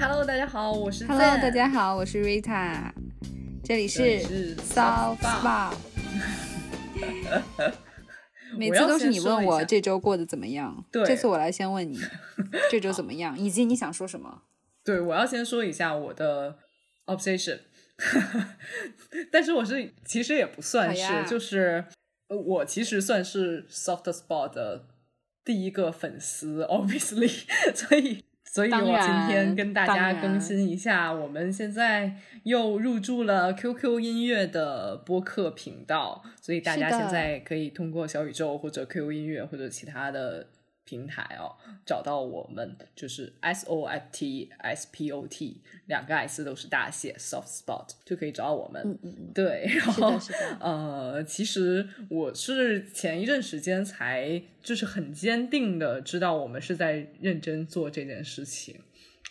[0.00, 2.90] Hello，大家好，我是 Hello，大家好，我是 Rita，
[3.62, 4.00] 这里是
[4.56, 5.74] Soft Spa。
[8.56, 11.98] 每次都是你问我这周过得怎么样，这次我来先问你
[12.72, 14.44] 这周怎么样，以及你想说什么。
[14.82, 16.56] 对，我要先说一下我的
[17.04, 17.58] obsession，
[19.30, 21.84] 但是我是其实也不算是，就是
[22.28, 24.86] 我其实算是 Soft spot 的
[25.44, 27.42] 第一个粉丝，obviously，
[27.74, 28.24] 所以。
[28.52, 40.48] 所以我今天跟大家更新一下，我们现在又入驻了 QQ 音乐的播客频道，所以大家现在可以通过小宇宙或者 QQ 音乐或者其他的。
[40.90, 41.54] 平台哦，
[41.86, 48.82] 找到我们就是 S O F T S P O T 两个 S 都是大写，Soft Spot 就可以找到我们。
[48.84, 49.70] 嗯嗯嗯，对。
[49.78, 50.18] 然后
[50.58, 58.80] 呃，其实我是前一阵时间才就是很坚定的知道我们是在认真做这件事情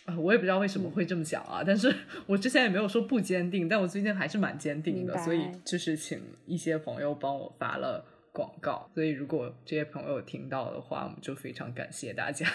[0.06, 1.94] 啊，我也不知道为什么会这么想啊，但是
[2.26, 8.06] 我之前也没有说不坚定，但我最近还是蛮坚定的，所以就是请一些朋友帮我发了。
[8.32, 12.46] 广告，所以如果这些朋友听到的话，我们就非常感谢大家。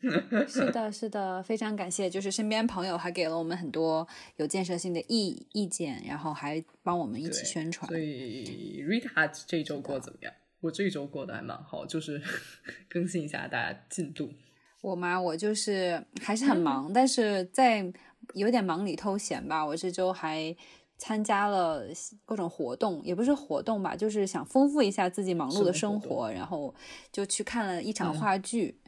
[0.48, 4.06] 是的，是的，非常感谢，就是身边朋友还给了我们很多
[4.36, 7.86] 有建设性的意意见，然后还帮我们一起宣传。
[7.88, 10.32] 所以 Rita 这周过怎么样？
[10.60, 12.20] 我这周过得还蛮好，就是
[12.88, 14.32] 更新一下大家进度。
[14.80, 17.92] 我嘛，我就是还是很忙，但是在
[18.32, 19.64] 有点忙里偷闲吧。
[19.64, 20.56] 我这周还。
[21.00, 21.82] 参加了
[22.26, 26.74] 各种活动，也不是活动吧，就是想丰富一下自己忙碌的生活，然后
[27.10, 28.78] 就去看了一场话剧，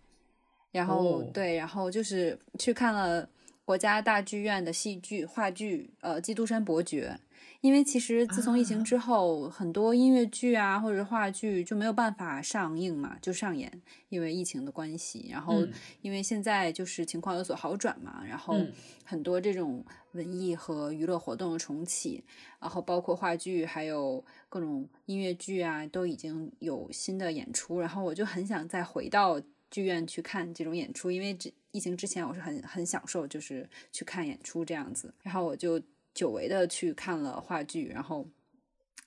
[0.70, 3.26] 然后对，然后就是去看了
[3.64, 7.18] 国家大剧院的戏剧话剧，呃，《基督山伯爵》。
[7.62, 15.28] 因为其实自从疫情之后，很多音乐剧啊或者话剧就没有办法上映嘛，就上演，因为疫情的关系。
[15.30, 15.64] 然后
[16.00, 18.60] 因为现在就是情况有所好转嘛，然后
[19.04, 22.24] 很多这种文艺和娱乐活动的重启，
[22.58, 27.78] 然后包括话剧还有各种音乐剧啊，都已经有新的演出。
[27.78, 29.40] 然后我就很想再回到
[29.70, 35.14] 剧院去看这种演出，因为这疫情之前我是很很享受，就是去看演出这样子。
[35.22, 35.80] 然后我就。
[36.14, 38.26] 久违的去看了话剧，然后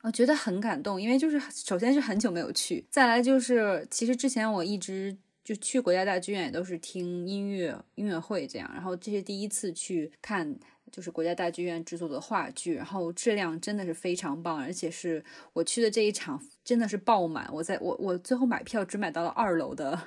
[0.02, 10.56] 我觉得很感动，因为就是首先是很久没有去，再来就是其实之前我一直就去国家大剧院也都是听音乐音乐会这样，然后这是第一次去看
[10.92, 15.24] 就是国家大剧院制作的话剧，然后质量真的是非常棒，而且是
[15.54, 20.00] 我去的这一场真的是爆满，我在我我最后买票只买到了二楼的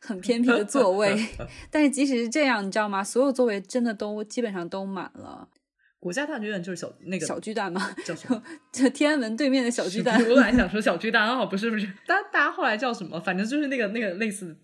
[0.00, 1.14] 很偏僻的座位，
[1.70, 3.04] 但是即使是这样，你知道吗？
[3.04, 5.48] 所有座位真的都基本上都满了。
[6.02, 7.80] 国家大剧院就是小那个小巨蛋吗？
[8.04, 8.42] 叫什么？
[8.72, 10.20] 就天安门对面的小巨蛋。
[10.20, 13.20] 我本来想说小巨蛋啊，不是不是，大大家后来叫什么？
[13.20, 14.56] 反正就是那个那个类似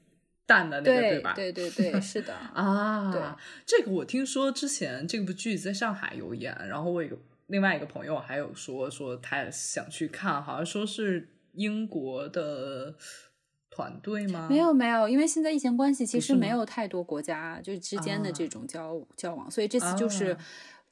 [0.46, 1.34] 蛋的那个，对吧？
[1.36, 3.12] 对对对，是的 啊。
[3.12, 3.22] 对，
[3.64, 7.16] 这个我听说之前这部剧在上海有演，然后我有
[7.46, 12.96] 另外一个朋友还有说说他想去看，好像说是英国的
[13.70, 14.48] 团队吗？
[14.50, 20.36] 没有没有，因为现在疫情关系，其实没有太多国家就之间的这种交交往，所以这次就是。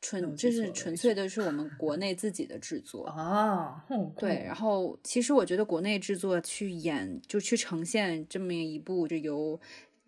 [0.09, 3.85] 纯就是纯粹的是我们国内自己的制作啊，
[4.17, 4.41] 对。
[4.45, 9.59] 然后其实我觉得国内制作去演就去呈现这么一部就由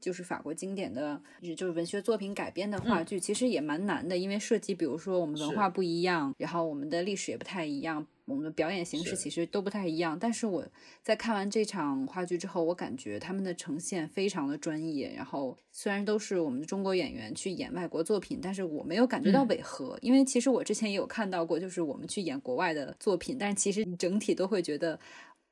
[0.01, 1.21] 就是法国经典的
[1.57, 8.07] 就是文学作品改编的话剧，其实也蛮难的，因为涉及比如说我们文化不一样，然后我们的历史也不太一样。
[8.29, 10.65] 我们的表演形式其实都不太一样，但是我
[11.03, 15.13] 在看完这场话剧之后，我感觉他们的呈现非常的专业。
[15.17, 24.99] 然后虽然都是我们的中国演员去演外国作品，但是我没有感觉到违和，因为其实我之前也有看到过，就是我们去演国外的作品，但是其实整体都会觉得。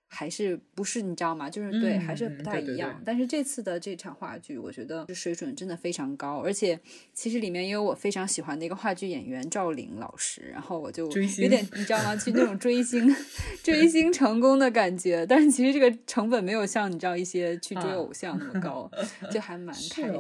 [0.09, 1.50] 还是不是你知道吗？
[1.50, 3.03] 就是对，还是不太一样。
[3.05, 6.78] 但是这次的这场话剧，我觉得水准真的非常高，而且
[7.12, 12.15] 其实里面也有我非常喜欢的一个话剧演员赵玲老师，然后我就有点你知道吗？
[12.16, 13.15] 去那种追星、
[13.62, 15.27] 追星成功的感觉。
[15.27, 18.91] 但是其实这个成本没有像你知道一些去追偶像那么高，
[19.31, 20.12] 就还蛮 开心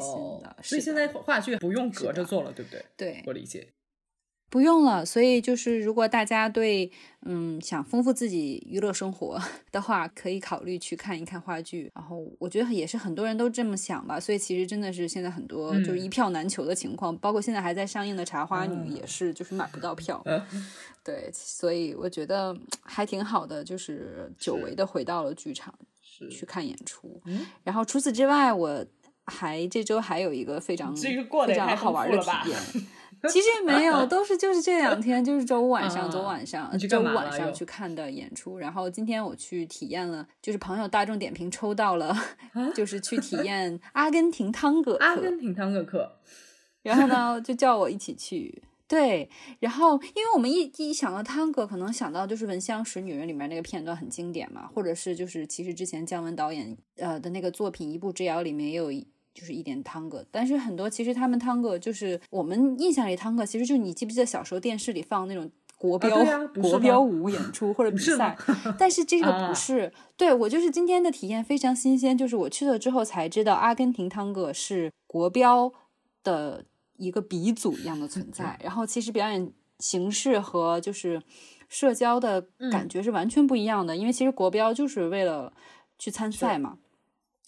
[0.42, 0.56] 的。
[0.62, 2.84] 所以现在话剧不用隔着做了，对不对？
[2.96, 3.66] 对，我理解。
[4.48, 6.90] 不用了，所以就是如果大家对
[7.22, 9.40] 嗯想丰富自己娱乐生活
[9.72, 11.90] 的话，可以考虑去看一看话剧。
[11.94, 20.24] 然后我觉得也是很多人都这么想吧，所以其实真的是现在很多就是一票难求的情况，包括现在还在上映的《茶花女》也是，就是买不到票。
[21.02, 25.74] 对，所以我觉得还挺好的，就是久违的回到了剧场
[26.30, 27.20] 去看演出。
[27.64, 28.86] 然后除此之外，我
[29.24, 32.58] 还这周还有一个非常非常好玩的体验。
[33.28, 38.58] 其实没有，都是就是这两天，就是周五晚上， 周五晚上，周五晚上去看的演出。
[38.58, 42.16] 然后今天我去体验了，就是朋友大众点评抽到了，
[42.74, 46.12] 就是去体验阿根廷汤哥阿根廷汤哥课。
[46.82, 48.62] 然后呢就叫我一起去。
[48.88, 49.28] 对，
[49.58, 58.92] 然后因为我们一一想到汤哥，可能想到就是《闻香识女人》里面那个片段很经典嘛，或者是就是其实之前姜文导演呃的那个作品《一步之遥》里面也有
[59.36, 66.16] 就是一点汤哥，但是很多其实他们汤哥就是我们印象里汤哥，其实就你记不记得小时候电视里放那种国标
[66.62, 68.34] 国标舞演出或者比赛，
[68.78, 75.70] 但是这个不是，对我就是今天的体验非常新鲜，就是我去了之后才知道阿根廷汤哥是国标
[76.22, 76.64] 的。
[76.98, 81.22] 一个鼻祖一样的存在，然后其实表演形式和就是
[81.68, 82.40] 社交的
[82.72, 85.52] 感觉是完全不一样的，因为其实国标就是为了
[85.98, 86.78] 去参赛嘛，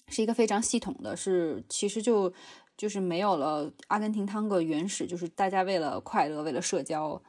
[0.08, 2.32] 是一个非常系统的，是其实就
[2.76, 7.20] 就是没有了阿根廷汤戈原始，就是大家为了快乐，为了社交，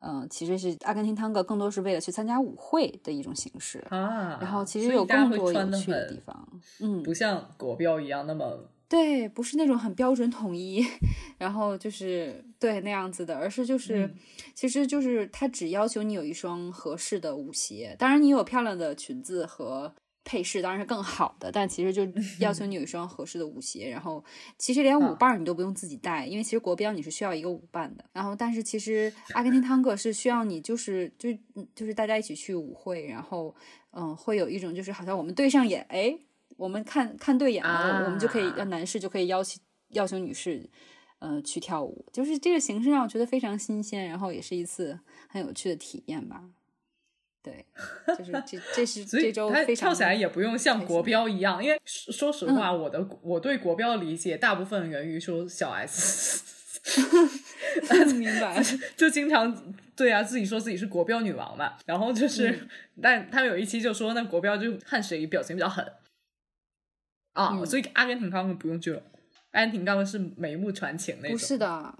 [0.00, 6.48] 嗯，其实是阿根廷汤戈更多是为了去参加舞会的一种形式啊，然后其实有更多有趣的地方，
[6.80, 8.68] 嗯，不像国标一样那么。
[8.86, 10.84] 对，不是那种很标准统一，
[11.38, 14.08] 然后就是对那样子的，而是就是，
[14.54, 19.92] 其实就是他只要求你有一双合适的舞鞋，当然你有漂亮的裙子和
[20.24, 22.06] 配饰，当然是更好的，但其实就
[22.40, 24.24] 要求你有一双合适的舞鞋，然后
[24.58, 31.28] 其实连舞伴你都不用自己带，因为其实国标你是需要一个舞伴的，然后但是其实阿根廷探戈是需要你就是就
[31.74, 33.54] 就是大家一起去舞会，然后
[33.92, 36.18] 嗯会有一种就是好像我们对上眼，哎。
[36.56, 40.70] 我们看看对眼了，我们就可以让男士就可以邀请要求女士，
[41.18, 42.06] 呃，去跳舞。
[42.12, 44.96] 就是这个形式让我觉得非常新鲜，然后也是一次
[45.28, 46.44] 很有趣的体验吧。
[47.44, 47.66] 对，
[48.16, 56.42] 就是这这是 这周非常跳起来也不用像国标一样，因为说实话，我的我对国标的理解大部分源于说小 S，
[58.16, 58.62] 明白？
[58.96, 62.66] 就经常对啊，自己说自己是国标女王嘛，然后就是，
[63.02, 65.86] 但他们有一期就说那国标就看谁表情比较狠。
[67.34, 68.94] 啊，所以阿根廷他们不用救，
[69.50, 71.32] 阿根廷他们是眉目传情那种。
[71.32, 71.98] 不是的，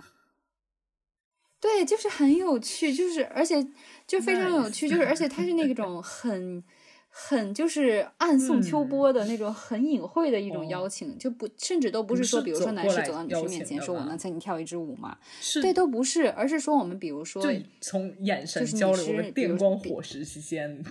[1.61, 3.67] 对，就是很有趣，就是而且
[4.07, 6.63] 就非常有趣，就是而且他是那种很
[7.09, 15.17] 很就是暗送秋波的那种很隐晦的一种邀请，就不甚至都不是说，比如说男士走到女士面前说我能请你跳一支舞吗？
[15.63, 17.43] 对，都不是，而是说我们比如说
[17.81, 20.85] 从眼神交流电光火石之间。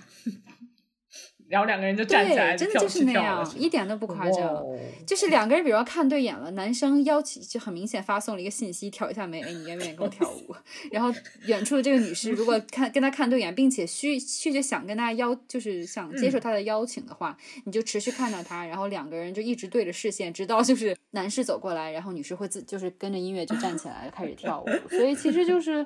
[1.54, 4.66] 然后两个人就站起来，真的就是那样，一点都不夸张。
[5.06, 10.56] 就是两个人，比如说看对眼了，男生邀请就很明显发送了一个信息，挑一下眉，哎，你愿不愿意跟我跳舞？
[10.92, 11.14] 然后
[11.46, 24.66] 远处的这个女士如果看跟他看对眼，并且需确实想跟他邀，就是想接受他的邀请的话，你就持续看到他，然后两个人就一直对着视线，直到就是男士走过来，然后女士会自就是跟着音乐就站起来开始跳舞。
[24.90, 25.86] 所以其实就是。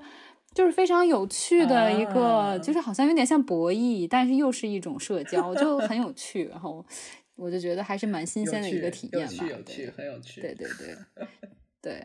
[0.58, 6.46] 就是非常有趣的一个，就是好像有点像博弈，但是又是一种社交，就很有趣。
[6.46, 6.84] 然后
[7.36, 10.42] 我就觉得还是蛮新鲜的一个体验吧，有趣，很有趣。
[10.42, 10.98] 对对对
[11.80, 12.04] 对，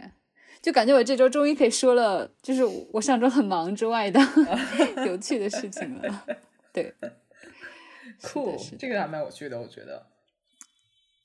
[0.60, 2.62] 就感觉我这周终于可以说了，就是
[2.92, 4.20] 我上周很忙之外的
[5.06, 6.26] 有趣的事情了。
[6.74, 6.94] 对，
[8.20, 10.04] 酷，这个还蛮有趣的，我觉得，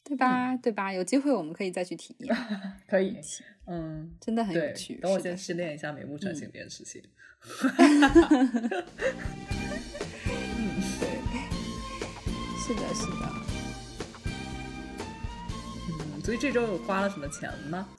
[0.06, 0.56] 对吧？
[0.56, 0.94] 对吧？
[0.94, 2.34] 有机会我们可以再去体验，
[2.88, 3.18] 可以。
[3.68, 4.96] 嗯，真的很有趣。
[4.96, 7.04] 等我先试练一下眉目传情这件事情。
[7.78, 8.02] 嗯，
[11.00, 11.08] 对，
[12.64, 13.32] 是的，是的。
[15.90, 17.90] 嗯，所以这周有花了什么钱吗？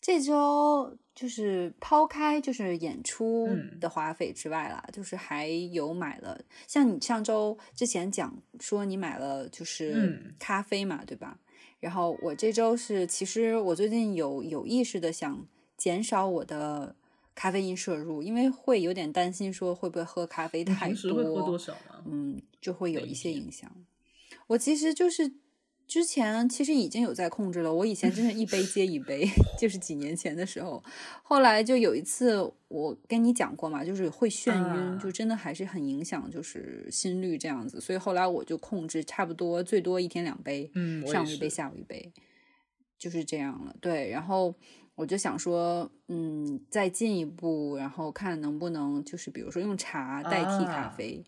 [0.00, 3.48] 这周就是抛开就是演出
[3.80, 11.38] 的花费之外啦，就是还有买了，像你上周之前讲说你买了就是咖啡嘛，对吧？
[11.82, 15.44] 然后我这周是，其实我最近有有意识的想
[15.76, 16.94] 减少我的
[17.34, 21.74] 咖啡因摄入，因为会有点担心说会不会喝咖啡太多，会喝多少
[22.06, 23.68] 嗯，就会有一些影响。
[24.46, 25.41] 我其实就是。
[25.92, 29.28] 之前其实已经有在控制了，我以前真是一杯接一杯，
[29.60, 30.82] 就是几年前的时候。
[31.22, 37.78] 后来就有一次我跟你讲过嘛，就是会眩晕，就真的还是很影响，就是心率这样子。
[37.78, 42.10] 所以后来我就控制，差不多最多一天两杯，嗯，上午一杯，下午一杯，
[42.98, 43.76] 就是这样了。
[43.78, 44.54] 对，然后
[44.94, 51.22] 我就想说，嗯，再进一步，然后看能不能就是比如说用茶代替咖啡。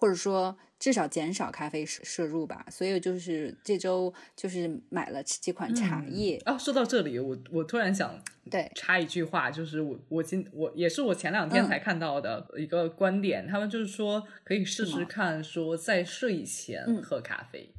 [0.00, 6.40] 或者说至少减少咖啡摄摄入吧，所以就是这周就是买了几款茶叶。
[6.46, 6.56] 哦。
[6.56, 8.16] 说到这里，我我突然想
[8.48, 8.70] 对。
[8.76, 17.74] 插一句话，就是我我今我也是我前两天才看到的一个观点，他们就是说可以试试看，说在睡前喝咖啡。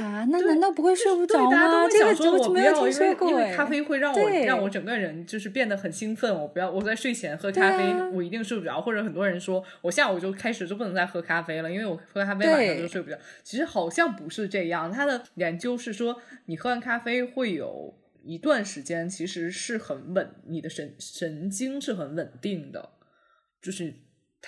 [0.00, 1.88] 啊，那难道不会睡不着吗？
[1.88, 6.34] 这个说我不要，因为因为咖啡会让我让我整个人就是变得很兴奋。
[6.34, 8.80] 我不要我在睡前喝咖啡，我一定睡不着。
[8.80, 13.16] 或者很多人说我下午就开始就不能再喝咖啡了，因为我喝咖啡晚上就睡不着。
[13.42, 22.90] 其实好像不是这样，他的研究是说，你喝完咖啡会有一段时间其实是很稳，你的神神经是很稳定的，
[23.62, 23.94] 就是。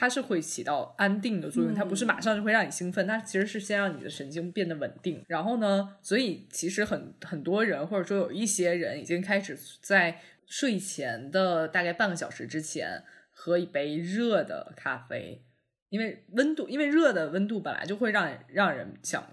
[0.01, 5.25] 它是会起到安定的作用，它不是马上就会让你兴奋，它其实是先让你的神经变得稳定。
[5.27, 13.03] 然后呢，所以其实很很多人或者说有一些人已经开始在睡前的大概半个小时之前
[13.33, 15.45] 喝一杯热的咖啡，
[15.89, 19.29] 因为温度，因为热的温度本来就会让让人想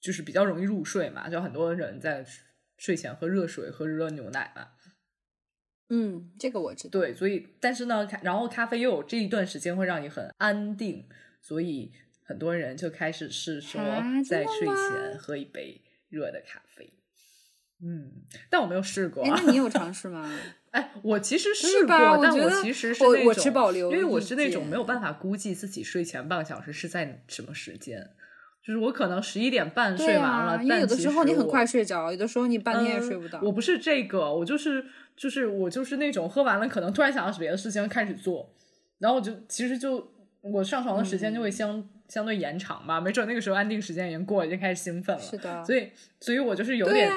[0.00, 2.24] 就是比较容易入睡嘛，就很多人在
[2.78, 4.68] 睡前喝热水、喝热牛奶嘛。
[5.90, 7.00] 嗯，这个我知道。
[7.00, 11.04] 对，所以但是呢，然后咖啡又有这一段时间会让你很安定，
[11.42, 11.92] 所以
[12.22, 13.80] 很多人就开始是说
[14.28, 16.92] 在睡前喝一杯热的咖啡。
[17.82, 18.12] 嗯，
[18.48, 19.26] 但我没有试过。
[19.26, 20.30] 那你有 尝试吗？
[20.70, 21.88] 哎，我其实试过，
[22.22, 28.10] 但我其实是我持保留，因为我是那种没有办法估计自己睡前半个小时是在什么时间。
[28.70, 33.40] 就是我可能十一点半睡完了，因为有的时候你很快睡着，有的时候你半天也睡不到。
[33.42, 34.84] 我不是这个，我就是
[35.16, 38.48] 就是我就是那种喝完了可能突然想到别的事情开始做，
[39.00, 45.20] 然后我就其实就我上床的时间就会相相对延长吧，没准那个时候安定时间已经过了，已经开始兴奋了。
[45.20, 45.88] 是的，所以
[46.20, 47.10] 所以我就是有点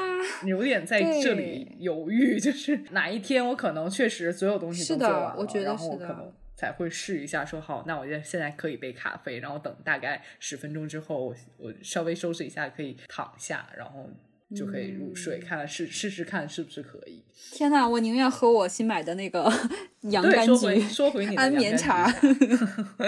[0.48, 6.33] 有点在这里犹豫，就是哪一天我可能确实所有东西都做完了，然后我可能。
[6.55, 14.10] 才会试一下，说好，那我现现在可以杯咖啡，然后等大概十分钟之后，我我稍微收拾一下，可以躺下，然后
[14.55, 15.39] 就可以入睡。
[15.39, 17.24] 看看试试试看是不是可以。
[17.51, 19.51] 天呐，我宁愿喝我新买的那个
[20.12, 22.07] 洋甘菊说回你安眠茶。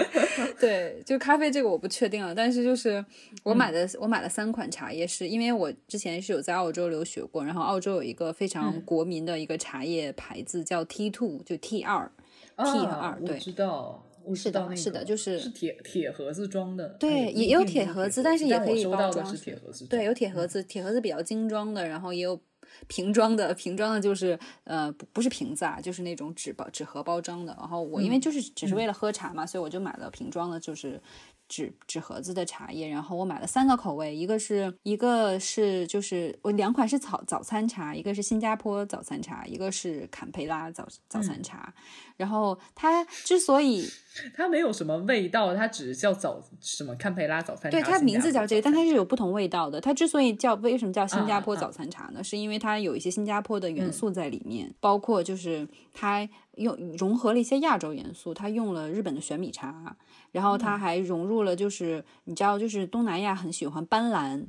[0.58, 3.04] 对，就咖啡这个我不确定了，但是就是
[3.44, 12.10] 我买的，我买了三款茶叶，是因为我之前是有在澳洲留学过，然后澳洲有一个非常国民的一个茶叶牌子叫 T Two，就 T 二。
[12.56, 22.40] T 和二，对，知道，是的，是的，就是是铁铁盒子装的，对，也有铁盒子，但是也可以包装，是铁盒子，对，有铁盒子，铁盒子比较精装的，然后也有
[22.86, 31.00] 瓶装的，瓶装的就是呃不不是瓶子啊，就是那种纸包纸盒包装的，然后我因为就是只是为了喝茶嘛，所以我就买了瓶装的，就是。
[31.48, 41.72] 纸纸盒子的茶叶，然后我买了三个口味，一个是一个是就是我两款是早早餐茶，一个是新加坡早餐茶，一个是坎培拉早早餐茶。
[42.16, 43.86] 然后它之所以
[44.34, 47.78] 它没有什么味道，它只是叫早什么坎培拉早餐茶。
[47.78, 49.78] 对，它名字叫这个，但它是有不同味道的。
[49.80, 52.24] 它之所以叫为什么叫新加坡早餐茶呢？
[52.24, 56.26] 是因为它有一些新加坡的元素在里面，包括就是它
[56.56, 59.96] 用融合了一些亚洲元素，它用了日本的玄米茶。
[60.32, 64.44] 然后它还融入了，就是你知道，就是东南亚很喜欢斑斓，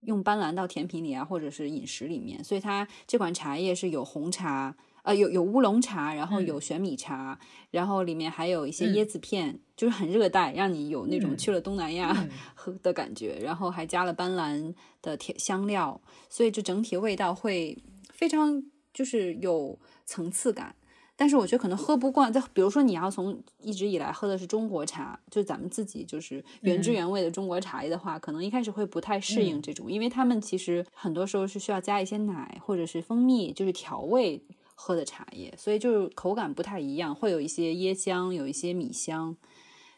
[0.00, 7.38] 用斑斓到甜品里啊，或者是饮食里面，所以它这款茶叶是有红茶，呃，有有乌龙茶，然后有玄米茶，
[7.70, 17.82] 然后里面还有一些椰子片，就是很热带，让你有那种去了东南亚 喝的感觉，然后还加了斑斓的甜香料，所以这整体味道会
[18.12, 20.74] 非常就是有层次感。
[21.20, 34.40] 但是我觉得可能喝不惯，在比如说你要从一直以来喝的是中国茶，就咱们自己就是原汁原味的中国茶叶的话，可能一开始会不太适应这种，因为他们其实很多时候是需要加一些奶或者是蜂蜜，就是调味
[34.76, 39.36] 喝的茶叶，所以就是口感不太一样，会有一些椰香，有一些米香，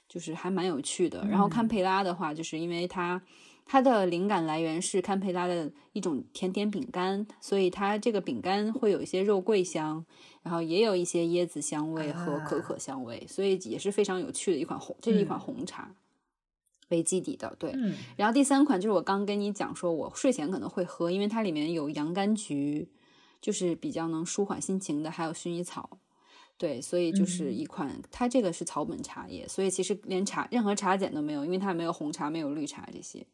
[0.09, 1.27] 就是还蛮有趣的。
[1.29, 3.21] 然后堪培拉的话，就是因为它。
[3.73, 10.05] 它的灵感来源是堪培拉的一种甜点饼干，所以它这个饼干会有一些肉桂香，
[10.43, 15.95] 然后也有一些椰子香味和可可香味，所以也是非常有趣的一款红，这是一款红茶
[16.89, 17.55] 为基底的。
[17.59, 17.75] 对，
[18.17, 22.89] 然后第三款就是我刚跟你讲说，我睡前可能会喝，因为它里面有洋甘菊，
[23.41, 25.99] 就是比较能舒缓心情的，还有薰衣草。
[26.57, 33.27] 对，所以就是一款，它这个是草本茶叶，所以其实连茶任何茶碱都没有，因为它没有红茶，没有绿茶这些。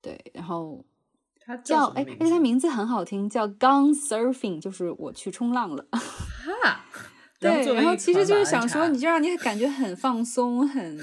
[0.00, 0.84] 对，然后
[1.50, 5.84] 它叫哎，而且它名字很好听，叫 Gone Surfing，就是我去冲浪了。
[5.90, 6.84] 哈，
[7.40, 10.96] 对，然后其实就是想说，你就让你感觉很放松，很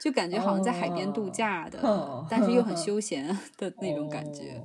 [0.00, 3.26] 就感觉好像在海边度假的，但是又很休闲
[3.58, 4.58] 的那种感觉，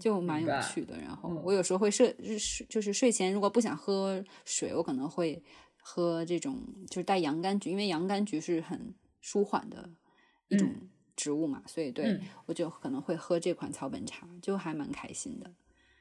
[0.00, 0.98] 就蛮有趣的。
[0.98, 5.40] 然后我有时候会睡睡，就是睡前如果不想喝水，我可能会
[5.80, 9.90] 喝这种就是带洋甘菊，因为洋甘菊是很舒缓的
[10.48, 10.68] 一种。
[11.20, 15.50] 植物嘛，所以对我就可能会喝这款草本茶，就还蛮开心的。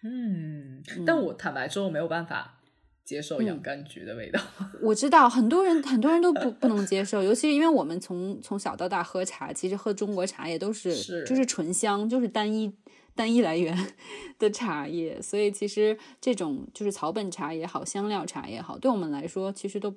[0.04, 2.62] 嗯，但我坦白说，我没有办法
[3.04, 4.40] 接受洋甘菊的味道。
[4.82, 12.74] 我知道很多人很多人都不不能接受，尤其是因为我们从从小到大喝茶，其实喝中国茶叶都是就是醇香，就是单一
[13.14, 13.78] 单一来源
[14.40, 19.94] 的茶叶，所以其实这种就是草本茶也好，香料茶也好，对我们来说其实都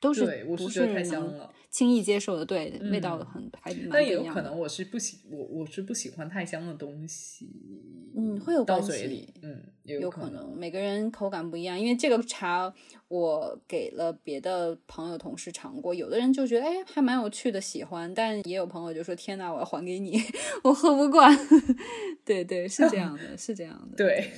[0.00, 1.52] 都是不是太香了。
[1.70, 7.48] 轻易接受的，对，味道很还蛮但也有可能我是不喜我我是不喜欢太香的东西，
[8.16, 11.78] 嗯，会有到嘴里，嗯，有可能每个人口感不一样。
[11.78, 12.74] 因为这个茶
[13.06, 20.20] 我给了别的朋友同事尝过，有的人就觉得哎还蛮有趣的，喜欢，但也有朋友就说天哪，我要还给你，
[20.64, 21.38] 我喝不惯。
[22.26, 24.28] 对对，是这样的，是这样的，对。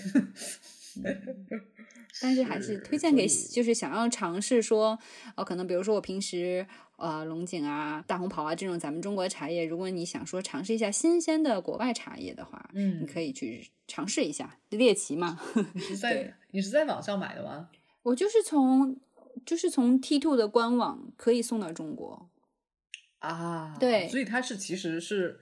[2.20, 4.98] 但是还是推荐给就是想要尝试说，
[5.36, 6.66] 呃，可能比如说我平时。
[6.98, 15.40] 呃，龙井啊，大红袍啊，这种咱们中国茶叶，如果你想说尝试一下新鲜的国外茶叶的话，嗯，你可以去尝试一下猎奇嘛。
[15.74, 17.70] 你是 在你是在网上买的吗？
[18.04, 18.96] 我就是从
[19.44, 22.30] 就是从 T Two 的官网可以送到中国
[23.18, 23.76] 啊。
[23.80, 25.40] 对，所以它是其实是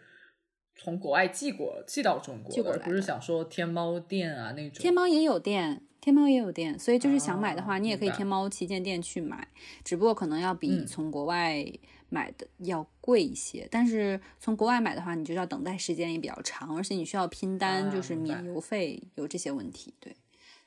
[0.77, 4.83] 从国外寄过寄到中国，而不是想说天猫店啊那种。
[4.83, 5.83] 天猫也有店。
[6.01, 9.47] 天猫也有店，所以就是想买的话，你也可以天猫旗舰店去买，
[9.85, 11.63] 只不过可能要比从国外
[12.09, 13.69] 买的要贵一些。
[13.71, 19.93] 但是从国外买的话，你就要等待时间也比较长，而且你需要拼单，就是免邮费，有这些问题。
[20.01, 20.17] 对，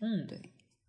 [0.01, 0.39] 嗯，对，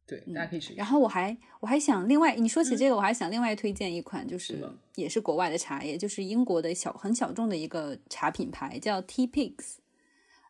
[0.06, 0.74] 对，大家可以去。
[0.74, 4.58] 然后我还我还想另外，你说起这个，我还想另外推荐一款，就是
[4.96, 9.76] 也是国外的茶叶，就是英国的小很小众的一个茶品牌，叫 T Pigs。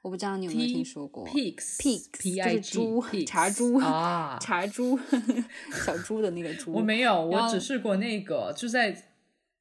[0.02, 1.78] 我不知道你有没有听说过，pigs，
[2.36, 4.98] 就是猪，茶猪啊，茶猪，
[5.72, 6.72] 小猪的那个猪。
[6.72, 9.14] 我没有，我只试过那个，就在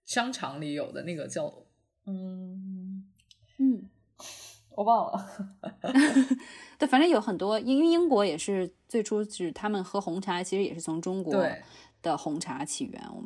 [0.03, 1.45] 商场里有的那个叫，
[2.05, 3.05] 嗯
[3.57, 3.89] 嗯，
[4.71, 5.29] 我忘了。
[6.83, 11.33] 对，反正有很多，因为英国也是最初是他们喝红茶，其实也是从中国
[12.01, 13.01] 的红茶起源。
[13.15, 13.21] 我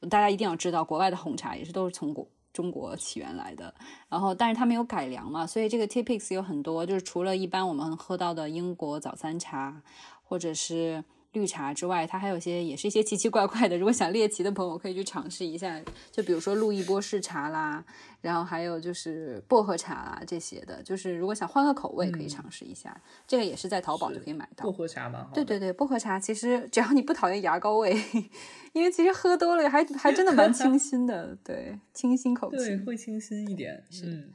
[0.00, 2.28] 们大家一定要知道，国外的红茶也是都是从国。
[2.50, 3.72] 中国起源来的，
[4.08, 9.80] 然后但是他们有改良嘛，所以这个 Tipix 有很多，就是除了一般我们喝到的英国早餐茶，
[10.24, 11.04] 或者是。
[11.32, 13.76] 绿茶之外，它还有些也是一些奇奇怪怪的。
[13.76, 15.80] 如果想猎奇的朋友可以去尝试一下，
[16.10, 17.84] 就比如说路易波士茶啦，
[18.22, 20.82] 然后还有就是薄荷茶啦这些的。
[20.82, 22.98] 就是如果想换个口味，可以尝试一下。
[23.26, 24.64] 这个也是在淘宝就可以买到。
[24.64, 25.30] 薄荷茶吗？
[25.34, 27.94] 对对对，薄荷茶其实只要你不讨厌牙膏味，
[28.72, 31.36] 因为其实喝多了还还真的蛮清新的。
[31.44, 32.56] 对，清新口气。
[32.56, 33.84] 对，会清新一点。
[33.90, 34.30] 是，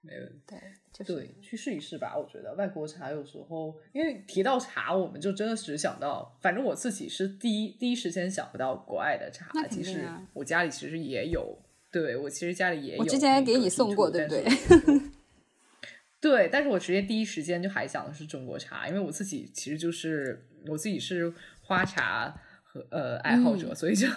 [0.00, 0.56] 没有对。
[1.04, 2.16] 对，去试一试吧。
[2.16, 9.50] 我觉得外国茶有时候，因为提到茶，我们就真的只想到，反正我自己是第一第一时间想不到国外的茶。
[9.68, 11.58] 其实我家里其实也有，
[11.92, 13.02] 对我其实家里也有。
[13.02, 14.44] 我之前给你送过，对不对？
[16.18, 21.30] 对，但是我直接第一时间就还想的是中国茶，因为我自己其实就是我自己是
[21.60, 24.08] 花茶和呃爱好者，所以就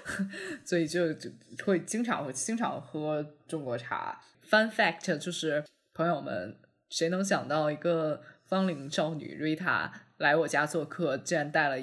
[0.62, 1.30] 所以就就
[1.64, 4.20] 会经常会经常喝中国茶。
[4.46, 5.64] Fun fact 就是。
[5.98, 6.56] 朋友们，
[6.88, 11.76] 谁能想到一个芳龄少女瑞塔来我家做客，竟然带了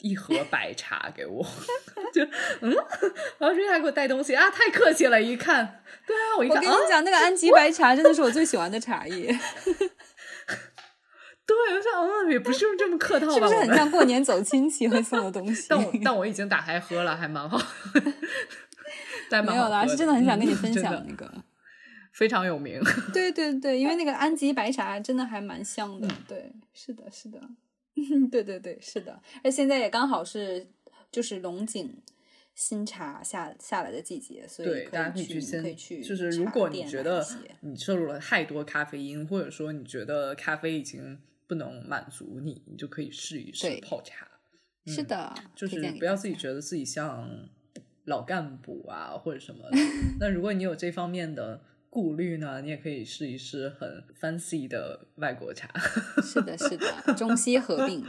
[0.00, 1.42] 一盒 白茶给我？
[2.12, 2.22] 就
[2.60, 2.70] 嗯，
[3.38, 5.22] 然后瑞塔给我带东西啊，太客气了！
[5.22, 9.28] 一看，对啊，我一看，我跟你讲，那个安吉白茶真的是我最喜欢的茶叶。
[11.46, 13.32] 对，我想，嗯，也不是这么客套吧？
[13.32, 15.68] 是不是很像过年走亲戚会送的东西？
[15.70, 17.58] 但我但我已经打开喝了，还蛮好。
[19.30, 21.32] 没有啦，是真的很想跟你分享那个。
[22.12, 22.78] 非常有名，
[23.12, 27.40] 对对对，因为那个安吉白茶真的还蛮香的，对，是的，是的，
[28.30, 30.66] 对对对，是的，而现在也刚好是
[31.10, 31.90] 就是龙井
[32.54, 37.26] 新茶下下来的季节，所以大家可以去先，可以去，就是如果你觉得
[37.60, 44.28] 你摄入了太多咖啡因，或者说你觉得咖啡已经不能满足你，你就可以试一试泡茶，
[44.84, 47.48] 是的，就是不要自己觉得自己像
[48.04, 49.64] 老干部啊或者什么，
[50.20, 51.62] 那如果你有这方面的。
[51.92, 52.62] 顾虑呢？
[52.62, 55.68] 你也可以试一试很 fancy 的外国茶。
[56.22, 58.02] 是的，是的，中西合并。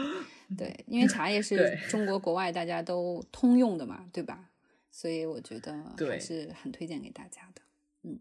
[0.58, 4.52] 对，因为茶叶是中国国外大家都通用的嘛，对吧？
[4.90, 7.62] 所以我觉得还是很推荐给大家的。
[8.04, 8.18] 嗯，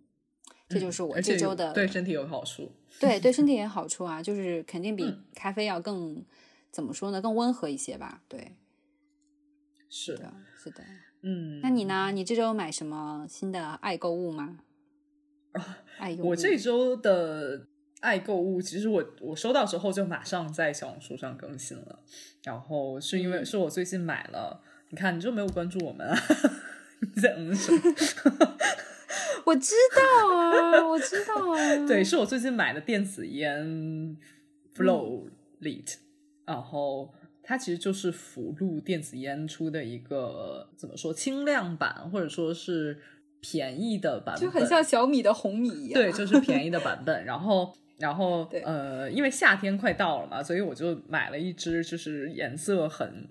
[0.69, 2.73] 这就是我这周的对身体有好处。
[2.99, 6.25] 对，对身体也好处啊，就是肯定比咖啡要更
[6.73, 7.23] 怎么说呢？
[7.23, 8.25] 更温和一些吧？
[8.27, 8.57] 对，
[9.89, 10.83] 是的，是的。
[11.21, 12.11] 嗯，那你呢？
[12.11, 14.59] 你这周买什么新的爱购物吗？
[16.19, 17.67] 我这周的
[18.01, 22.01] 爱购物，其实我我收到之后就马上在小红书上更新了。
[22.45, 26.17] 然后是因为是我最近买了，你看你就没有关注我们啊？
[27.01, 27.81] 你在嗯什么？
[29.45, 31.87] 我知道啊，我知道啊。
[31.87, 34.17] 对，是我最近买的电子烟
[34.75, 35.29] Flow
[35.61, 35.97] Lit，
[36.45, 37.13] 然后
[37.43, 43.01] 它其实就是福禄电子烟出的一个怎么说轻量版，或者说是
[43.43, 46.01] 便宜的版本，就很像小米的红米一样。
[46.01, 47.23] 对，就是便宜的版本。
[47.27, 53.29] 然后，然后呃，因为夏天快到了嘛，所以我就买了一支，就是颜色很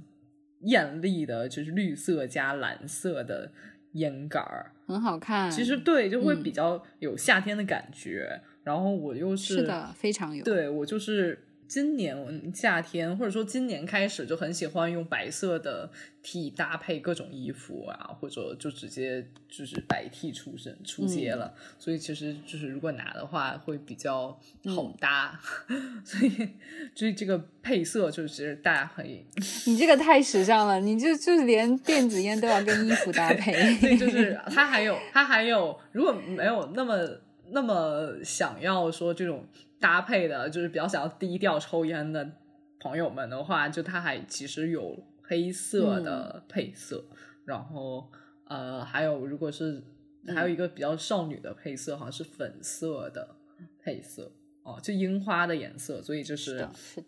[0.60, 3.52] 艳丽的，就是绿色加蓝色的
[3.94, 5.50] 烟杆儿，很好看。
[5.50, 8.42] 其实对，就会比较有夏天的感觉。
[8.64, 10.44] 然后我又是的，非常有。
[10.44, 11.48] 对我就是。
[11.72, 15.90] 今年夏天，或者说今年开始，就很喜欢用白色的
[16.22, 21.54] T 搭配各种衣服啊，或者就直接就是白 T 出身出街了。
[21.80, 24.38] 所以其实就是如果拿的话，会比较
[24.76, 25.40] 好搭。
[26.04, 26.50] 所以
[26.94, 29.26] 所以这个配色就是大家可以。
[29.66, 33.54] 你这个太时尚了，你就就是连电子烟都要跟衣服搭配。
[33.80, 37.08] 对，就是 它还有它还有，如果没有那么
[37.52, 39.46] 那么想要说这种。
[39.82, 42.34] 搭配的就是比较想要低调抽烟的
[42.80, 47.04] 朋友们的话，就它还其实有黑色的配色，
[47.46, 48.08] 然后
[48.46, 49.82] 呃还有如果是
[50.28, 53.36] 还有一个比较少女的配色，好像是粉色的
[53.82, 56.60] 配色哦，就樱花的颜色，所以就是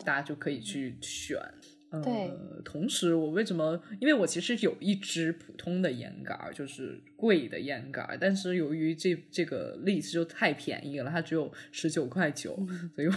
[0.03, 1.39] 大家就可以去选。
[2.01, 2.31] 对，
[2.65, 3.79] 同时我为什么？
[3.99, 12.55] 因为我其实有一支普通的烟杆，就是贵的烟杆，但是由于这这个例子就太便宜了，它只有十九块九，
[12.95, 13.13] 所以我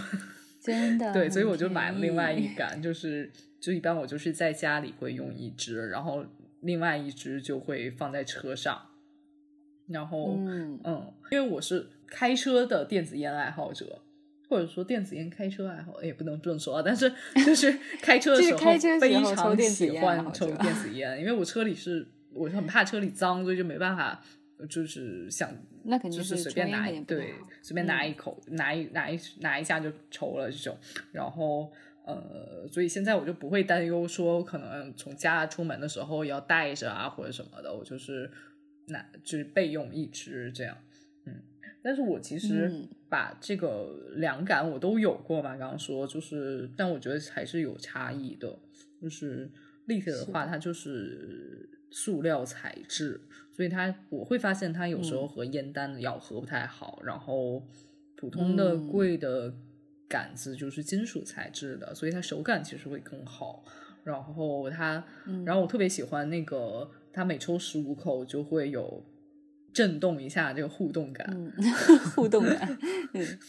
[0.61, 6.23] 真的对，所以我就买了另外一杆，就是就一般我就是在家里会用一支，然后
[6.59, 8.79] 另外一支就会放在车上，
[9.87, 14.03] 然后嗯嗯，因为我是开车的电子烟爱好者。
[14.49, 17.11] 或者说电子烟开车爱好也不能这么说啊，但是
[17.45, 18.59] 就是 开车的时候
[18.99, 24.23] 非常喜欢抽电子 烟，因为我车里是我很怕车里脏，所以就没办法，
[24.69, 25.51] 就是想
[25.83, 30.77] 那肯定是随便拿一对随便拿一口拿一拿一拿一下就抽了这种，
[31.11, 31.71] 然后
[32.05, 38.31] 呃，所以现在我就不会担忧说可能从家出门的时候要带着啊或者什么的，我就是
[38.87, 40.77] 拿就是备用一支这样。
[41.87, 42.69] 但是我其实
[43.07, 48.59] 把这个两感我都有过嘛，刚刚说就是，但我觉得还是有差异的。
[49.01, 49.49] 就是
[49.85, 53.21] 立体的话，它就是塑料材质，
[53.53, 57.01] 所以它我会发现它有时候和烟弹的咬合不太好。
[57.05, 57.65] 然后
[58.17, 59.53] 普通的贵的
[60.09, 63.63] 杆子就是金属材质的，所以它手感其实会更好。
[64.03, 65.01] 然后它，
[65.45, 69.05] 然后我特别喜欢那个，它每抽十五口就会有。
[69.77, 71.51] 震动一下这个互动感，
[72.15, 72.79] 互动感，
[73.13, 73.39] 嗯，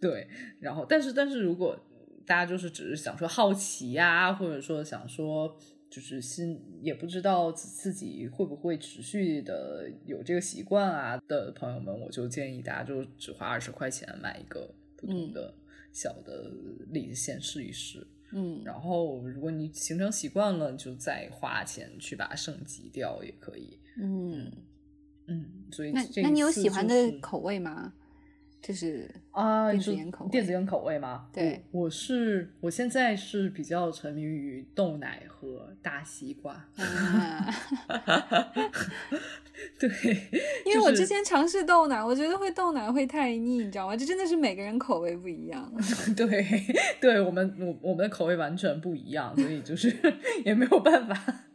[0.00, 0.26] 对。
[0.58, 1.78] 然后，但是，但是如果
[2.26, 5.56] 大家就是只是想说好奇呀，或者说想说
[5.88, 15.54] 就是心也不知道自己会不会持续的有这个习惯啊的朋友们，我就建议大家就只花二十块钱买一个普通的
[15.92, 16.50] 小的
[16.90, 18.60] 离子线试一试，嗯。
[18.64, 24.50] 然后，如果你形成习惯了，就再花钱去把它升级掉也可以，嗯。
[25.32, 27.92] 嗯，所以那那你有喜欢的口味吗？
[28.60, 31.26] 就是啊，电子烟口味电子烟口味吗？
[31.32, 36.64] 对，我是我现在是比较沉迷于豆奶和大西瓜。
[39.80, 39.88] 对，
[40.64, 43.96] 因为我之前尝试豆奶，我觉得会豆奶会太腻，你知道吗？
[43.96, 45.72] 这真的是每个人口味不一样。
[46.16, 46.46] 对，
[47.00, 49.92] 对我们我我们的口味完全不一样，所以就是
[50.44, 51.46] 也没有办法。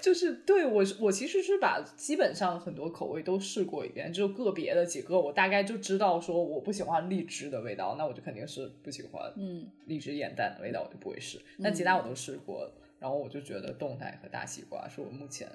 [0.00, 11.38] 就是对我，我其实是把基本上很多口味都试过一遍，就个别的几个，我大概就知道说我不喜欢荔枝的味道，那我就肯定是不喜欢，嗯，荔枝烟弹的味道我就不会试。
[11.62, 15.46] 但其他我都试过，然后我就觉得冻奶和大西瓜是我目前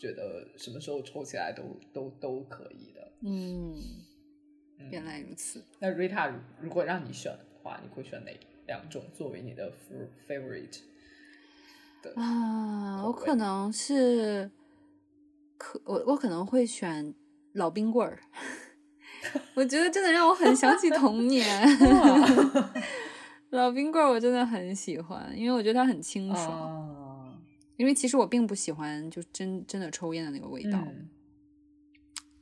[0.00, 1.62] 觉得什么时候抽起来都
[1.92, 3.12] 都都可以的。
[3.22, 3.76] 嗯，
[4.90, 5.62] 原来如此。
[5.78, 8.32] 那 Rita 如果让你选的话，你会选哪
[8.66, 9.72] 两种作为你的
[10.26, 10.80] favorite？
[12.12, 14.50] 啊，我可能是
[15.56, 17.14] 可我我可能会选
[17.52, 18.20] 老冰棍儿，
[19.54, 21.46] 我觉得真的让我很想起童年。
[23.50, 27.40] 老冰棍儿我真的很喜欢，因为我觉得它很清爽。
[27.76, 30.78] 因为其实我并不喜欢就真真的抽烟的那个味道。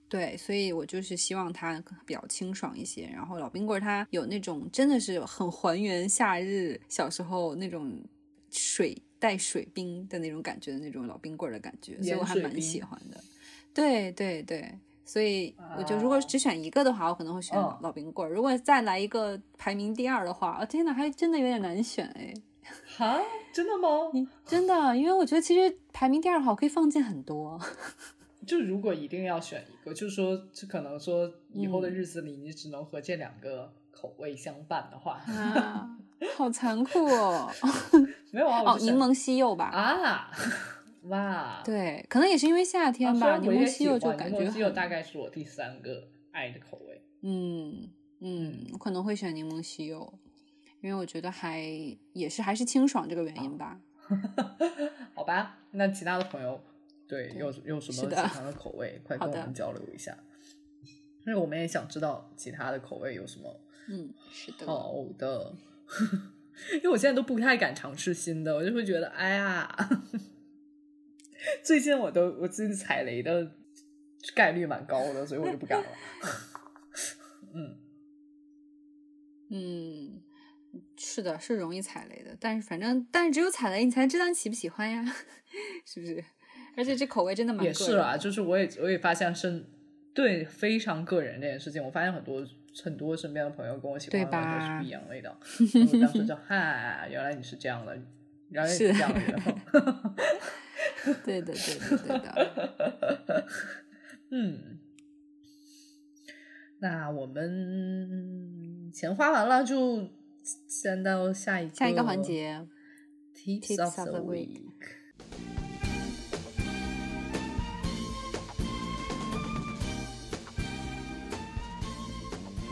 [0.09, 3.07] 对，所以我就是希望它比较清爽一些。
[3.07, 7.99] 然后老冰棍儿它有那种真的是很还原夏日小时候那种
[8.53, 9.03] 水。
[9.23, 13.23] 带水冰的那种感觉的那种老冰棍儿的感觉，所以我还蛮喜欢的。
[13.73, 18.35] 对对对，所以我就如果只选一个的话，我可能会选老冰棍儿。
[18.35, 22.35] 如果再来一个排名第二的话，啊天哪，还真的有点难选哎。
[22.97, 23.23] 哈，
[23.55, 23.89] 真的吗？
[24.45, 27.57] 真的，因为我觉得其实排名第二的话，我可以放进很多。
[28.45, 35.21] 就如果一定要选一个，就是说，就可能说以后的日子里，你只能和这两个口味相伴的话。
[36.37, 37.51] 好残酷哦！
[38.33, 39.67] 没有啊，哦，柠檬西柚吧？
[39.67, 40.31] 啊，
[41.09, 44.39] 哇，对，可能也是因为夏天吧，柠檬西柚就感觉。
[44.39, 47.03] 柠檬西柚大概是我第三个爱的口味。
[47.23, 50.15] 嗯嗯，我可能会选柠檬西柚，
[50.81, 51.61] 因为我觉得还
[52.13, 53.81] 也是还是清爽这个原因吧。
[55.15, 56.61] 好吧，那其他的朋友
[57.09, 60.17] 对有有什么喜欢的口味，快跟我们交流一下。
[61.27, 63.61] 因为我们也想知道其他的口味有什么。
[63.89, 64.67] 嗯，是的。
[64.67, 65.55] 好的，
[66.75, 69.77] 因为我现在都不太敢尝试新的，我就会觉得，哎呀，
[71.65, 73.53] 最近我都我最近踩雷的
[74.35, 75.89] 概率蛮高的，所以我就不敢了。
[77.55, 77.79] 嗯
[79.51, 80.23] 嗯，
[80.97, 85.05] 是的，是容易踩雷的，但是反正，但是只有踩雷，你才知道你喜不喜欢呀，
[85.85, 86.25] 是不是？
[86.77, 89.67] 而且这口味真的蛮也是啊，就是我也我也发现是，
[90.15, 92.43] 对非常个人这件事情，我发现很多。
[92.83, 97.95] 很多身边的朋友跟我喜欢的完全是不一样的味道，我当时就 哈，原来你是这样的，
[98.49, 99.21] 原来你是这样的，
[101.25, 103.47] 对的，对的，对的，
[104.31, 104.79] 嗯，
[106.79, 110.09] 那我们钱花完了，就
[110.67, 112.67] 先到下一下一个环节
[113.35, 114.72] ，Tips of the Week。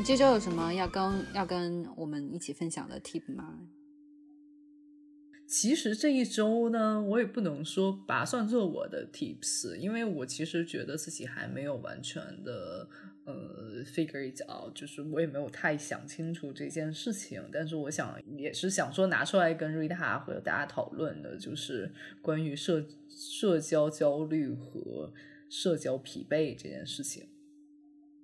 [0.00, 3.68] 你这周有什么要跟要跟我们一起分享的 tip 吗？
[5.46, 12.88] 其实这一周呢，我也不能说把它算作我的 tips，因为我其实觉得自己还没有完全的
[13.26, 17.42] 呃 figure it out，就是我也没有太想清楚这件事情。
[17.52, 25.12] 但是我想也是想说拿出来跟瑞塔和大家讨论的，就是关于社社交焦虑和
[25.50, 27.26] 社交疲惫这件事情。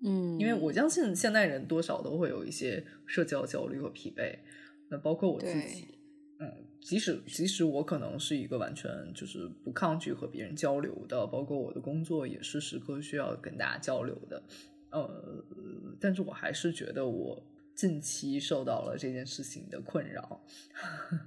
[0.02, 4.38] 嗯，因为我相信现代人多少都会有一些社交焦虑和疲惫，
[4.88, 5.88] 那包括我自己，
[6.38, 14.42] 嗯，即使即使我可能是一个完全就是不抗拒和别人交流的，包括我的工作也是时刻需要跟大家交流的，
[14.90, 15.44] 呃，
[15.98, 17.42] 但是我还是觉得我
[17.74, 20.42] 近期受到了这件事情的困扰。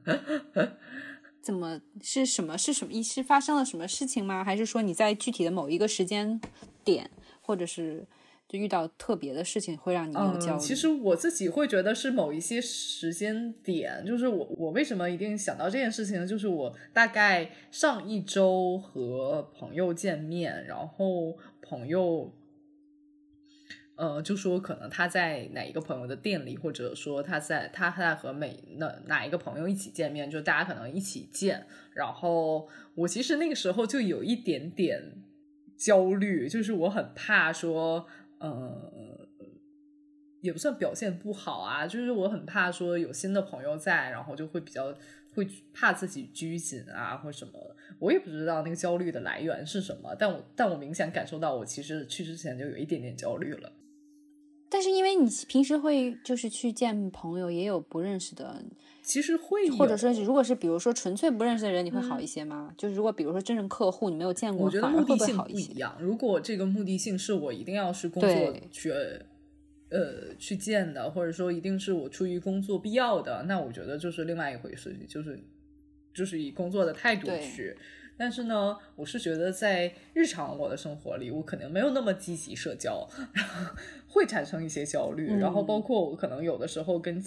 [1.42, 3.02] 怎么是什么是什么？
[3.02, 4.44] 是发生了什么事情吗？
[4.44, 6.40] 还是说你在具体的某一个时间
[6.84, 7.10] 点，
[7.42, 8.06] 或者是？
[8.50, 10.60] 就遇到特别的事情会让你有焦虑。
[10.60, 16.26] 其实我自己会觉得是某一些时间点，就是我我为什么一定想到这件事情呢？
[16.26, 22.34] 就是我大概上一周和朋友见面，然后朋友，
[23.98, 31.68] 呃，就说可能他在哪一个朋友的店里，或者说他在他在和每哪哪一个朋友一起见面，就大家可能一起见。
[31.94, 35.22] 然后我其实那个时候就有一点点
[35.78, 38.08] 焦虑，就是我很怕说。
[38.40, 39.28] 呃，
[40.42, 44.94] 也不算表现不好啊，就是我很怕说有新的朋友在，然后就会比较
[45.34, 47.54] 会怕自己拘谨啊，或什么。
[48.00, 53.72] 我也不知道那个焦虑的来源是什么，但我但我明显感受到，我其实去之前就有一点点焦虑了。
[54.70, 58.64] 但是因为你平时会就是去见朋友，也有不认识的。
[59.02, 62.72] 其实会，或者说，如果是比如说纯粹不认识的人，你会好一些吗？
[62.78, 65.98] 就是如果比如说真正客户你没有见过，我觉得目的性不一样。
[66.00, 68.92] 如果这个目的性是我一定要是工作去
[69.90, 75.40] 呃去见的，或者说一定是我出于工作必要的，那我觉得就是另外一回事，就是
[76.14, 77.76] 就是以工作的态度去。
[78.20, 83.10] 但是呢，我是觉得在日常我的生活里，我可能没有那么积极社交，
[84.08, 85.40] 会产生一些焦虑。
[85.40, 87.24] 然后包括我可能有的时候跟。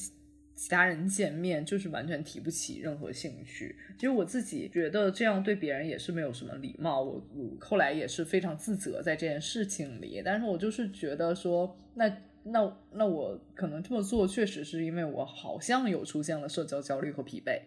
[0.55, 7.00] 其他人见面就是完全提不起任何兴趣，其实我自己觉得这样对别人也是没有什么礼貌。
[7.02, 12.07] 我我后来也是非常自责在这件事情里，但是我就是觉得说，那
[12.44, 17.62] 那那我可能这么做确实是因为我好像有出现了社交焦虑和疲惫。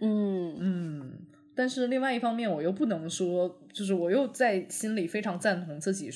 [0.00, 1.18] 嗯嗯，
[1.54, 6.10] 但是另外一方面，我又不能说，就是我又在心里非常赞同自己，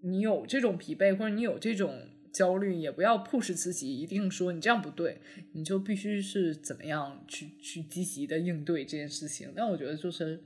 [0.00, 2.08] 你有这种疲惫或者你有这种。
[2.32, 9.50] 焦虑也不要 push 自己，一定说你这样不对，你就必须是怎么样去去积极的应对这件事情。
[9.56, 10.44] 但我觉得就是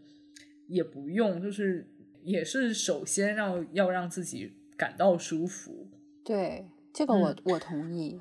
[0.68, 1.90] 也不用，就是
[2.22, 5.88] 也是首先让要让自己感到舒服。
[6.22, 8.20] 对，这个我我同意。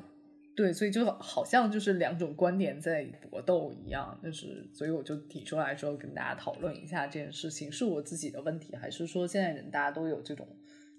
[0.60, 10.46] 对，所以就好像就是两种观点在搏斗一样，就是所以我就提出来说跟大家讨论一下这件事情，是我自己的问题，还是说现在人大家都有这种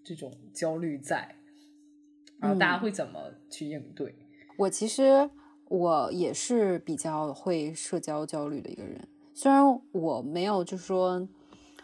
[0.02, 1.36] 这种焦虑在？
[2.38, 3.20] 然后大家会怎么
[3.50, 4.14] 去应对？
[4.56, 5.28] 我其实
[5.68, 11.28] 我也是比较会社交焦虑的一个人，虽然我没有，就是说，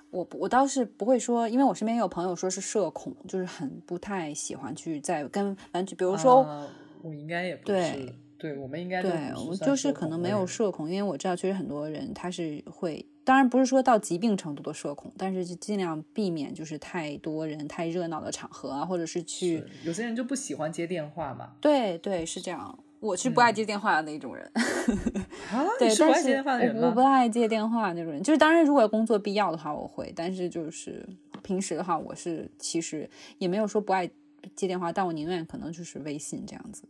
[0.09, 6.67] 我我倒是不会说，因为我身边有朋友说是社恐，就是很不太喜欢去在跟，反正比如说，
[7.07, 9.13] 我应该也不对，对，我们应该对
[9.49, 21.53] 我就是可能没有社恐，因为我知道确实很多人他是会，当然不是说到疾病程度的社恐，但是就尽量避免就是太多人、太热闹的场合啊，或者是去有些人就不喜欢接电话嘛。
[21.61, 22.79] 对对，是这样。
[22.99, 26.43] 我是不爱接电话的那种人，啊， 对，但是
[26.81, 31.07] 我我不爱接电话那种人，就是当然如果工作必要的话我会，但是就是
[31.43, 34.11] 平时的话我是其实也没有说不爱
[34.57, 36.85] 接电话，但我宁愿可能就是微信这样子。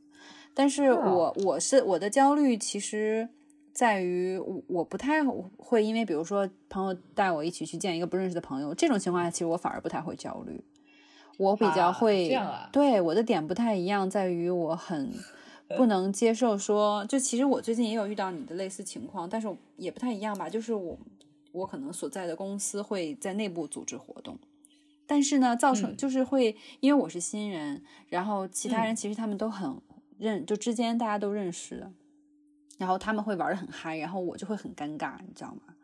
[0.56, 3.28] 但是我我是我的焦虑其实
[3.72, 5.22] 在于我不太
[5.58, 10.64] 会因为比如说朋友带我一起去见一个不认识的朋友这种情况下，其实我反而不太会焦虑，
[11.36, 12.34] 我比较会，
[12.72, 15.12] 对我的点不太一样，在于我很。
[15.76, 20.48] 不能接受说，就其实我最近也有遇到你的类似情况，但是也不太一样吧。
[20.48, 20.96] 就是我，
[21.50, 24.38] 我可能所在的公司会在内部组织活动，
[25.08, 29.76] 但是呢，造成就是会因为我是新人，然后其他人其实他们都很
[30.18, 31.90] 认，就之间大家都认识，
[32.78, 35.74] 然后他们会玩的很嗨，然后我就会很尴尬，你知道吗？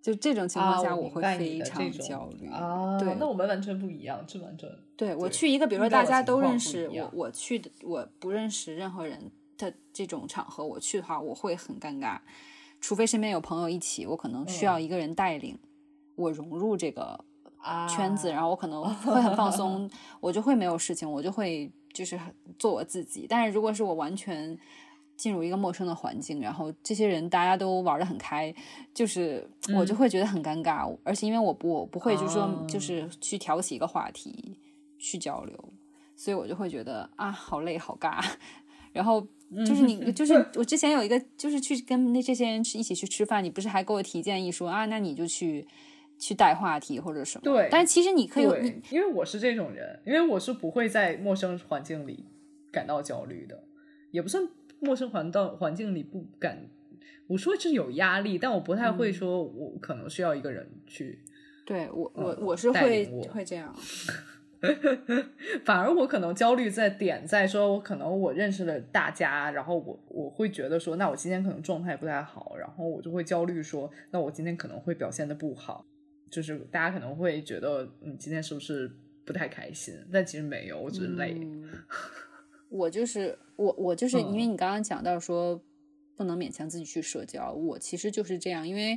[0.00, 2.98] 就这种情况下，我会非常焦虑啊。
[2.98, 4.68] 对，那我们完全不一样，这完全。
[4.96, 12.18] 对我去一个，比如说大家都认识我，我去的我不认识任何人的这种场合，我去的话我会很尴尬。
[12.80, 15.58] 除非身边有朋友一起，我可能需要一个人带领
[16.14, 17.24] 我融入这个
[17.88, 22.18] 圈子，然后我可能会很放松， 我就会没有事情，我就会就是
[22.58, 23.26] 做我自己。
[23.28, 24.58] 但是如果是我完全。
[25.18, 28.54] 进入一个陌生的环境，然后这些人大家都玩的很开，
[28.94, 34.56] 就是我就会觉得很尴尬，而且因为我不我不会就是说就是去挑起一个话题
[34.96, 35.72] 去交流，
[36.14, 38.24] 所以我就会觉得啊好累好尬。
[38.92, 39.20] 然后
[39.66, 45.66] 就是你 就是我之前有一个就是去跟那这些人一起去吃饭，你不是还给我提建议说啊那你就去
[46.18, 47.42] 去带话题或者什么？
[47.44, 52.26] 对，但其实你可以，因为我是这种人，因为我是不会在陌生环境里
[52.72, 53.64] 感到焦虑的，
[54.10, 54.46] 也不算。
[54.80, 56.68] 陌生环到环境里不敢，
[57.26, 61.18] 我说是有压力，但我不太会说，我可能需要一个人去。
[61.66, 63.74] 对我，我我是会会这样。
[65.66, 75.84] 反而我可能焦虑在点在说，我可能我认识了大家，然后我我会觉得说，那我今天可能状态不太好，然后我就会焦虑说，那我今天可能会表现的不好，
[76.30, 78.90] 就是大家可能会觉得你今天是不是
[79.24, 79.94] 不太开心？
[80.12, 81.36] 但其实没有，我只是累。
[82.68, 85.60] 我就是我，我就是因为你刚刚讲到说
[86.14, 88.96] 不能勉强自己去社交，我其实就是这样，因为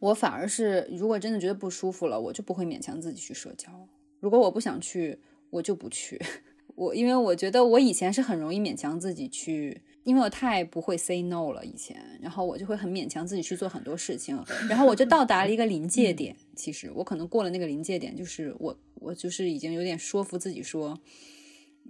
[0.00, 3.88] 我反而是如果真的觉得不舒服了，我就不会勉强自己去社交。
[4.20, 5.18] 如果我不想去，
[5.50, 6.20] 我就不去。
[6.74, 16.36] 我因为我觉得我以前是很容易勉强自己去，因为我太不会 say no 了以前，然后我就会很勉强自己去做很多事情，然后我就到达了一个临界点。
[16.54, 20.98] 其实我可能过了那个临界点，就是我我就是已经有点说服自己说。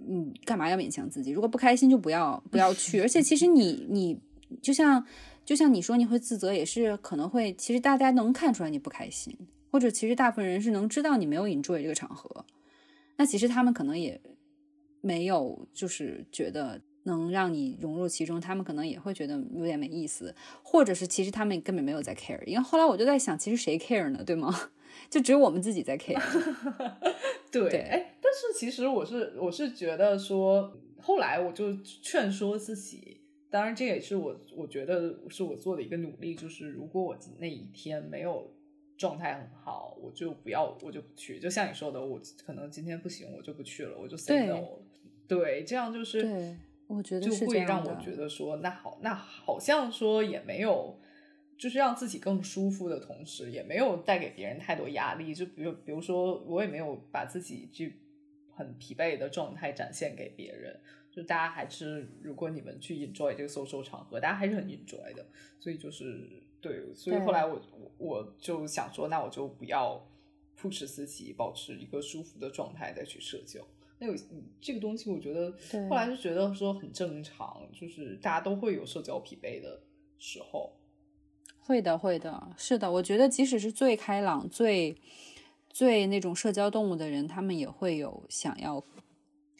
[0.09, 1.31] 嗯，干嘛要勉强自己？
[1.31, 2.99] 如果不开心就不要不要去。
[2.99, 4.19] 而且其实你你
[4.61, 5.05] 就像
[5.45, 7.53] 就像你说你会自责，也是可能会。
[7.53, 9.33] 其实大家能看出来你不开心，
[9.71, 12.45] 或者其实大部分人是能知道你没有 enjoy 这个场合。
[13.15, 14.19] 那其实他们可能也
[14.99, 22.43] 没有就是觉得能让你融入其中，他们可能也会觉得有点没意思，或者是其实他们根本没有在 care。
[22.45, 24.23] 因为后来我就在想，其实谁 care 呢？
[24.23, 24.53] 对吗？
[25.09, 26.21] 就只有我们自己在 care。
[27.51, 38.51] 对，哎，但是其实我是我是觉得说，后来我就劝说自己，当然这也是我我觉得是我做的一个努力，就是如果我那一天没有
[38.97, 41.39] 状态很好，我就不要，我就不去。
[41.39, 44.81] 就像你说的，我可能今天不行，我就不去了，我就 say no 了。
[45.27, 50.99] 对，这样就是，对，我觉得就会让我觉得说，那好，那好像说也没有。
[51.57, 55.33] 就是让自己更舒服的同时，也没有带给别人太多压力。
[55.33, 57.85] 就比如，比如说，我也没有把自己就
[58.53, 60.77] 很疲惫的状态展现给别人。
[61.09, 65.25] 就大家还是，如果你们去 enjoy 这个 social 场合，大家还是很 enjoy 的。
[65.57, 67.61] 所以就是对，所以后来我
[67.97, 70.05] 我就想说，那我就不要
[70.59, 73.65] push 自己，保持一个舒服的状态再去社交。
[73.99, 74.15] 那有
[74.59, 75.53] 这个东西，我觉得
[75.89, 79.81] 后来就觉得说很正常，就是大家都会有社交疲惫的
[80.17, 80.73] 时候。
[81.59, 82.91] 会的，会的，是的。
[82.91, 84.95] 我觉得，即使是最开朗、最
[85.69, 88.83] 最那种社交动物的人，他们也会有想要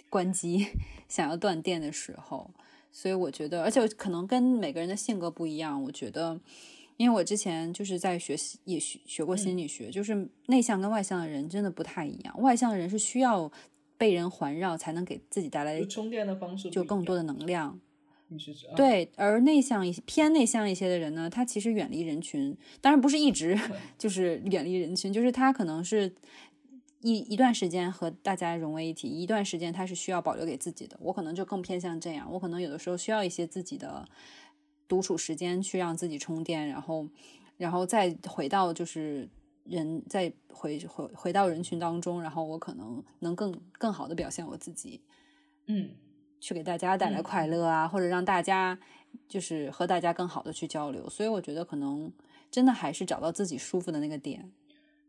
[0.10, 0.68] 关机、
[1.10, 2.52] 想要断电的时候。
[2.92, 5.82] 所以，我觉得，而且可能跟每个人的性格不一样。
[5.82, 6.40] 我觉得，
[6.98, 12.42] 因为我之前就是在学习，也学学过心理学，就是内向跟外向的人真的不太一样。
[12.42, 13.52] 外向的人是需要
[13.98, 17.80] 被人环绕，才能给自己带来充电的方式，就更多的能量。
[18.40, 23.58] 是对，而内向一些、偏内向一些的人呢，他其实远离人群，当然不是一直
[24.00, 26.12] 就是远离人群，就是他可能是
[27.02, 30.98] 一一段时间和大家融为一体，一段时间他是需要保留给自己的。
[31.00, 34.04] 我可能就更偏向这样，我可能有的时候需要一些自己的
[34.88, 37.08] 独处时间去让自己充电，然后，
[37.58, 39.30] 然后再回到就是
[39.66, 45.02] 人再回回回到人群当中，然后我可能能更更好的表现我自己，
[45.68, 45.90] 嗯，
[46.40, 48.80] 去给大家带来快乐啊，或者让大家
[49.28, 51.10] 就是和大家更好的去交流。
[51.10, 52.12] 所以我觉得可能
[52.50, 54.52] 真的还是找到自己舒服的那个点。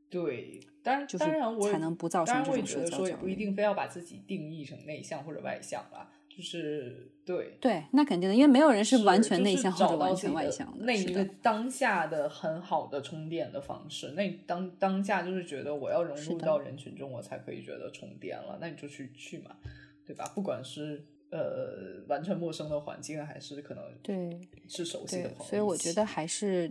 [0.09, 10.85] 对，当然，当然，我才能不造成这种社交说也不一定非要把自己定义成内向或者外向啦，就是对对，那肯定的，因为没有人是完全内向或者完全外向的。
[10.85, 18.59] 那一个当下的很好的充电的方式，那当当下就是觉得我要融入到人群中，我才可以觉得充电了。
[18.61, 19.57] 那你就去去嘛，
[20.05, 20.31] 对吧？
[20.35, 26.71] 不管是呃完全陌生的环境，还是可能对是熟悉的朋友，所以我觉得还是。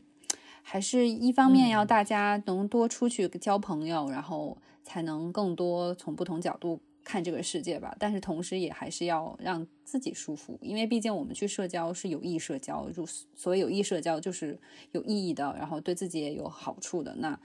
[0.68, 7.96] 还是一方面要大家能多出去交朋友，然后才能更多从不同角度看这个世界吧。
[7.98, 14.60] 但是同时也还是要让自己舒服，因为毕竟我们去社交是有益社交，就所谓有益社交就是
[14.92, 17.16] 有意义的，然后对自己也有好处的。
[17.16, 17.40] 那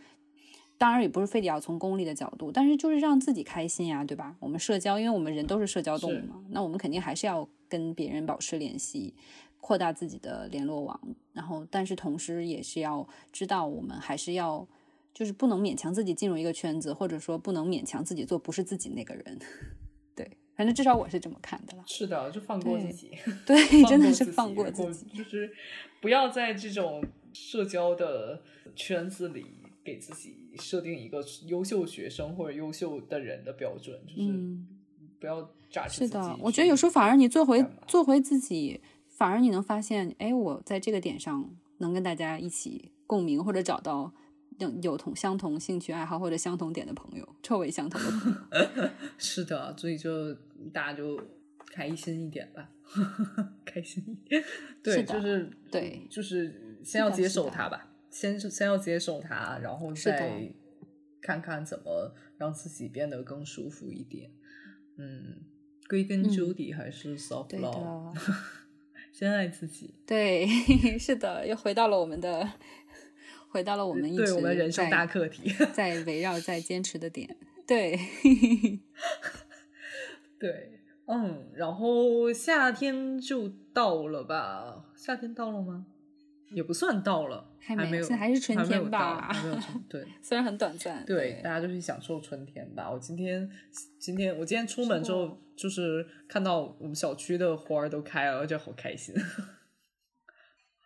[0.76, 4.34] 当然也不是非得要从功利的角度，但是就是让自己开心呀，对吧？
[4.40, 9.14] 我们社交，因为我们人都是社交动物嘛，那我们肯定还是要跟别人保持联系。
[9.62, 10.98] 扩大自己的联络网，
[11.34, 14.66] 然后，但是同时也是要知道，我们还是要，
[15.12, 19.38] 就是不能勉强自己进入一个圈子，或者说不能勉强自己做不是自己那个人。
[20.14, 21.84] 对，反正至少我是这么看的了。
[21.86, 23.11] 是的，就放过自己。
[23.46, 25.52] 对，真的是放过自己，就是
[26.00, 28.42] 不要在这种社交的
[28.74, 29.46] 圈子里
[29.84, 34.32] 给自己设定一个优秀学生或者优秀的人的标准，就是
[35.18, 38.80] 不要榨取是的，我觉得有时候反而你做回做回自己。
[39.20, 44.14] 反而你能发现，哎，我在这个点上能跟大家一起共鸣，或者找到
[44.61, 48.90] 有有同相同兴趣爱好或者相同点的朋友，臭味相同的朋友。
[49.18, 50.32] 是的，所以就
[50.72, 51.20] 大家就
[51.72, 52.70] 开心一点吧，
[53.64, 54.44] 开心一点。
[54.82, 60.52] 对，就是对，就是先要接受它吧，先先要接受它，然后再
[61.20, 64.30] 看看怎么让自己变得更舒服一点。
[64.96, 65.40] 嗯，
[65.88, 68.14] 归根究底还是 soft love。
[69.12, 70.46] 先爱自己，对，
[70.98, 72.48] 是的，又回到了我们的，
[73.51, 77.36] 回到了我们一直我们人生大课题， 在围绕在坚持的点，
[77.66, 77.98] 对，
[80.38, 84.84] 对，嗯，然后夏天就到了吧？
[84.96, 85.86] 夏天到了吗？
[86.51, 89.32] 也不算到了，还没有，还是春天吧？
[89.32, 91.05] 还没有 对，虽然很短暂。
[91.05, 92.90] 对，大家就去享受春天吧。
[92.90, 93.48] 我今天，
[93.98, 99.14] 今天我今天出门之后，就是看到我们小区的花儿都开了，我觉得好开心。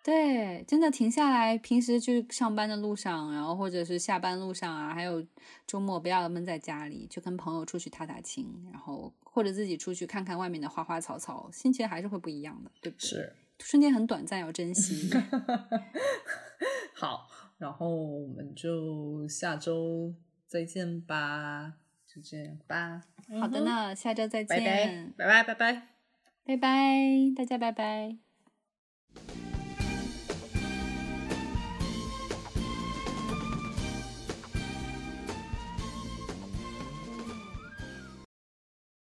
[0.05, 5.26] 对，真的停下来，平时去上班的路上，然后或者是下班路上啊，还有
[5.66, 13.07] 周末不要闷在家里，就跟朋友出去踏踏青，然后或者自己出去看看外面的花花草草，心情还是会不一样的，对不对？
[13.07, 13.32] 是。
[13.59, 15.09] 春天很短暂，要珍惜。
[16.92, 17.26] 好，
[17.57, 20.12] 然后我们就下周
[20.46, 21.72] 再见吧，
[22.07, 23.00] 就这样吧。
[23.40, 25.88] 好的呢，下周再见，拜拜，拜拜，拜拜，
[26.44, 28.18] 拜拜，大家拜拜。